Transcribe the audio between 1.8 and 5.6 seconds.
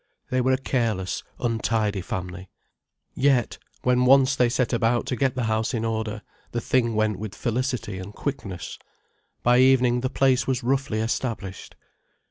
family. Yet when once they set about to get the